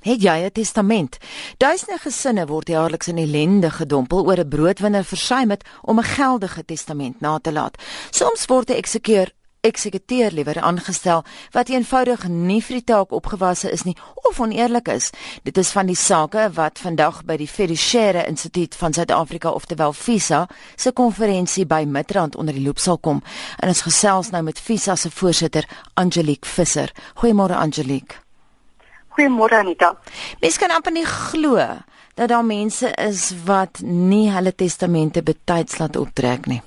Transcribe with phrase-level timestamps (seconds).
[0.00, 1.18] Het jy 'n testament?
[1.56, 6.64] Duisende gesinne word jaarliks in ellende gedompel oor 'n broodwinner versuim het om 'n geldige
[6.64, 7.82] testament na te laat.
[8.10, 13.82] Soms word 'n eksekuteur eksekuteur liewer aangestel wat eenvoudig nie vir die taak opgewasse is
[13.82, 15.10] nie of oneerlik is.
[15.42, 20.46] Dit is van die sake wat vandag by die Fiduciaire Instituut van Suid-Afrika ofterwel FISA
[20.76, 23.22] se konferensie by Midrand onder die loop sal kom.
[23.58, 26.92] En ons gesels nou met FISA se voorsitter Angelique Visser.
[27.14, 28.29] Goeiemôre Angelique.
[29.16, 29.94] Goeiemôre Anita.
[30.40, 31.58] Mens kan amper nie glo
[32.14, 36.60] dat daar mense is wat nie hulle testamente betyds laat optrek nie.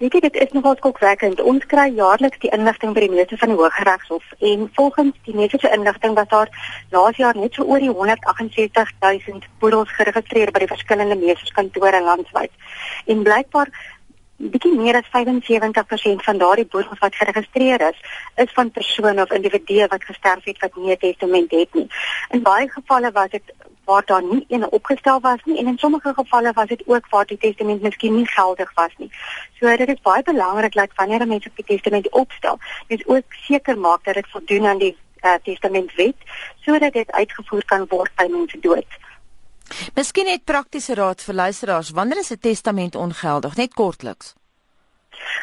[0.00, 1.42] Weet jy dit is nogal skokwekkend.
[1.44, 5.68] Ons kry jaarliks die inligting by die meeste van die Hooggeregshof en volgens die meeste
[5.76, 6.48] inligting was daar
[6.94, 12.48] laas jaar net so oor die 168000 boedels geregistreer by die verskillende meesterskantore landwyd.
[13.12, 13.68] En blykbaar
[14.40, 17.98] bietjie meer as 75% van daardie boedels wat geregistreer is,
[18.36, 21.88] is van persone of individue wat gesterf het wat nie 'n testament het nie.
[22.30, 23.52] In baie gevalle was dit
[23.84, 27.26] waar daar nie een opgestel was nie en in sommige gevalle was dit ook waar
[27.26, 29.10] die testament miskien nie geldig was nie.
[29.58, 33.78] So dit is baie belangrik dat wanneer 'n mens 'n testament opstel, mens ook seker
[33.78, 36.16] maak dat dit voldoen aan die uh, testamentwet
[36.60, 38.86] sodat dit uitgevoer kan word by mense dood.
[39.94, 43.56] Miskien net praktiese raad vir luisteraars, wanneer is 'n testament ongeldig?
[43.56, 44.34] Net kortliks.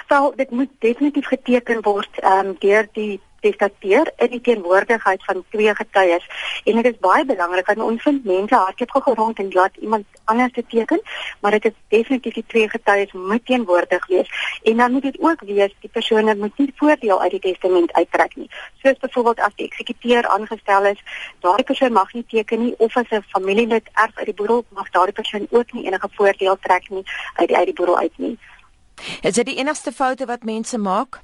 [0.08, 5.44] Wel, dit moet definitief geteken word ehm um, deur die testateur in die teenwoordigheid van
[5.50, 6.28] twee getuies.
[6.64, 10.06] En dit is baie belangrik want ons vind mense hardloop gou rond en laat iemand
[10.24, 11.02] anders te teken,
[11.42, 14.32] maar dit is definitief die twee getuies moet teenwoordig wees.
[14.64, 18.36] En dan moet dit ook wees die persone moet nie voordeel uit die testament uittrek
[18.36, 18.50] nie.
[18.84, 21.04] Soos byvoorbeeld as die eksekuteur aangestel is,
[21.40, 24.90] daardie persoon mag nie teken nie of as 'n familielid erf uit die boedel mag
[24.90, 28.38] daardie persoon ook nie enige voordeel trek nie uit die uit die boedel uit nie.
[29.22, 31.22] Is dit die enigste foute wat mense maak?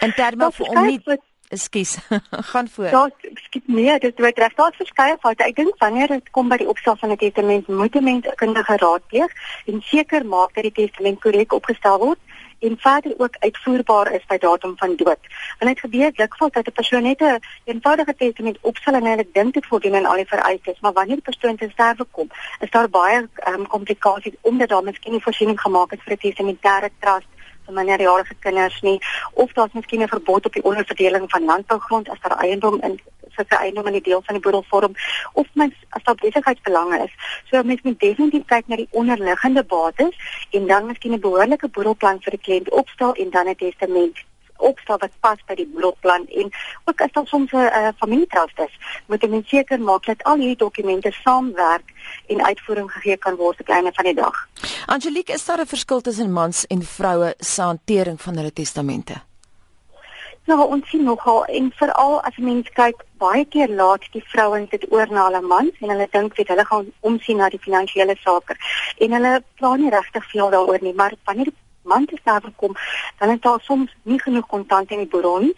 [0.00, 1.00] In terme van om nie
[1.48, 1.98] Ekskuus,
[2.50, 2.90] gaan voor.
[2.90, 4.54] Daar skiet nee, dit word reg.
[4.54, 5.44] Daar's verskeie foute.
[5.44, 8.34] Ek dink wanneer dit kom by die opstel van 'n testament, moet 'n mens 'n
[8.34, 9.30] kundige raadpleeg
[9.66, 12.18] en seker maak dat die testament korrek opgestel word
[12.58, 15.22] en verder ook uitvoerbaar is by datum van dood.
[15.58, 19.54] Want dit gebeur dikwels dat 'n persoon net 'n eenvoudige testament opstel en hulle dink
[19.54, 22.28] dit voldoen aan al die vereistes, maar wanneer die persoon te sterwe kom,
[22.60, 26.90] is daar baie um, komplikasies omdat daar miskien nie voorsiening gemaak is vir 'n testamentêre
[26.98, 27.35] trust
[27.72, 28.98] minderjarige kinders nie
[29.32, 33.00] of daar's miskien 'n verbod op die onderverdeling van landbougrond as daar eiendom in
[33.36, 34.94] vir sy eiendom in die deel van die boedel vorm
[35.32, 37.12] of mens as daar besigheidsbelange is.
[37.50, 40.16] So mens moet definitief kyk na die onderliggende bates
[40.50, 44.24] en dan miskien 'n behoorlike boedelplan vir die kliënt opstel en dan 'n testament
[44.58, 46.50] opstel wat pas by die boedelplan en
[46.84, 50.56] ook as daar soms 'n uh, familietrust is, moet mens seker maak dat al hierdie
[50.56, 51.92] dokumente saamwerk
[52.26, 54.48] en uitvoering gegee kan word op einde van die dag.
[54.86, 59.14] Angelique, is daar 'n verskil tussen mans en vroue se hantering van hulle testamente?
[60.46, 64.84] Nou, ons sien nogal en veral as mense kyk, baie keer laat die vrouens dit
[64.94, 68.54] oor na hulle mans en hulle dink dit hulle gaan omsien na die finansiële sake
[69.02, 72.74] en hulle plan nie regtig veel daaroor nie, maar wanneer die man te sterwe kom,
[73.18, 75.54] dan is daar soms nie genoeg kontant in die boedel nie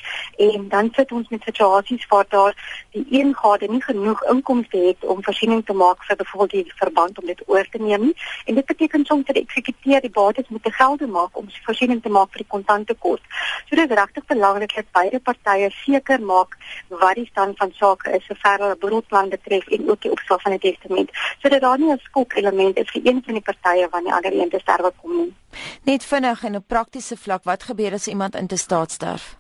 [0.49, 2.55] en dan sit ons met situasies waar daar
[2.97, 7.19] die een gade nie genoeg inkomste het om voorsiening te maak vir byvoorbeeld die verband
[7.19, 10.49] om dit oor te neem nie en dit beteken soms dat die eksekuteur die bates
[10.49, 13.23] moet te gelde maak om voorsiening te maak vir die kontante kos.
[13.69, 16.57] So dit is regtig belangrik dat beide partye seker maak
[16.89, 20.53] wat die stand van sake is sover hulle boedelplan betref en ook die opstel van
[20.53, 21.11] 'n testament
[21.43, 24.41] sodat daar nie 'n skok element is vir een van die partye wanneer die ander
[24.43, 25.35] een te sterwe kom nie.
[25.83, 29.37] Net vinnig en op praktiese vlak, wat gebeur as iemand in te staat sterf?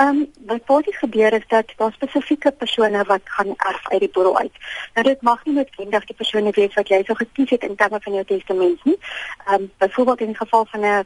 [0.00, 4.10] Ehm um, wat baie gebeur is dat daar spesifieke persone wat gaan erf uit die
[4.10, 4.52] boedel uit.
[4.94, 8.00] Nou dit mag nie noodwendig die persone wees wat jy so gekies het in terme
[8.00, 8.98] van jou testament nie.
[9.46, 11.04] Ehm um, byvoorbeeld in die geval van 'n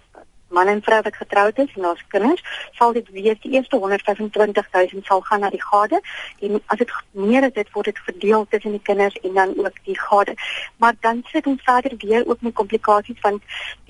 [0.54, 2.42] man en vrou wat getroud is en daar's kinders,
[2.78, 6.00] sal dit wees die eerste 125000 sal gaan na die gade
[6.40, 6.94] en as dit
[7.26, 10.34] meer is dit word dit verdeel tussen die kinders en dan ook die gade.
[10.76, 13.40] Maar dan sit ons verder weer ook met komplikasies van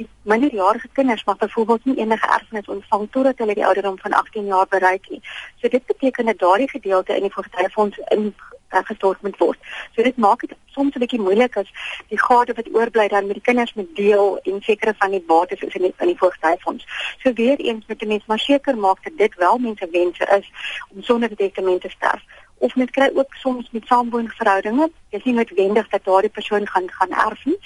[0.01, 4.47] die minderjarige kinders maar byvoorbeeld nie enige erfenis ontvang totdat hulle die ouderdom van 18
[4.47, 5.23] jaar bereik nie.
[5.61, 8.35] So dit beteken dat daardie gedeelte in die voogdyfonds in
[8.69, 9.59] gestort moet word.
[9.95, 11.71] So dit maak dit soms 'n bietjie moeilik as
[12.09, 15.61] die gade wat oorbly dan met die kinders moet deel en sekere van die bates
[15.61, 16.87] is in die, in die voogdyfonds.
[17.23, 20.51] So weer eens moet 'n mens maar seker maak dat dit wel mense wense is
[20.95, 22.23] om sonder testament te sterf
[22.65, 27.13] of net kry ook soms met saamwoonverhoudinge, dis nie noodwendig dat daardie persoon gaan gaan
[27.27, 27.59] erf nie.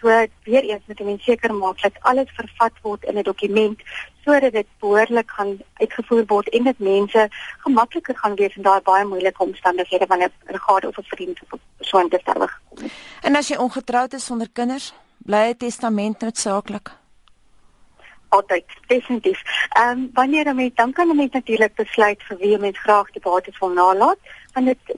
[0.00, 0.08] So
[0.48, 3.80] weer eens moet 'n mens seker maak dat alles vervat word in 'n dokument
[4.24, 9.04] sodat dit behoorlik gaan uitgevoer word en dit mense gemakliker gaan wees in daai baie
[9.04, 12.92] moeilike omstandighede wanneer 'n gade of 'n vriend of 'n persoon te sterwe gekom het.
[13.22, 16.90] En as jy ongetroud is sonder kinders, bly 'n testament noodsaaklik
[18.28, 19.40] altyd definitief.
[19.68, 22.78] Ehm um, wanneer 'n mens dan kan 'n mens natuurlik besluit vir wie 'n mens
[22.78, 24.18] graag die bates wil nalat.
[24.56, 24.96] Van dit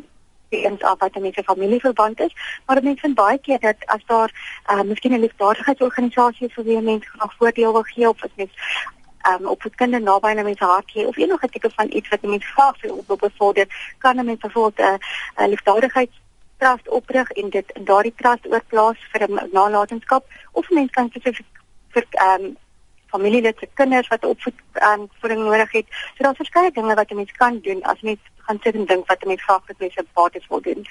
[0.49, 2.35] eens af wat 'n familieverband is,
[2.67, 4.31] maar mense vind baie keer dat as daar
[4.71, 8.55] uh, miskien 'n liefdadigheidsorganisasie is vir wie mense graag voordeel wil gee of as mens
[9.29, 12.23] um, op het kinder naby aan mense hart gee of enige tipe van iets wat
[12.23, 13.67] mense graag wil wil bevorder,
[13.99, 16.11] kan mense byvoorbeeld 'n uh, uh, liefdadigheid
[16.59, 21.55] trust oprig en dit in daardie trust oorplaas vir 'n nalatenskap of mense kan spesifiek
[21.89, 22.57] vir ehm um,
[23.09, 25.87] familielede se kinders wat opvoeding nodig het.
[25.89, 29.07] So daar's verskeie dinge wat 'n mens kan doen as mens gaan sit en dink
[29.09, 30.87] wat 'n mens graag met mense bates wil doen.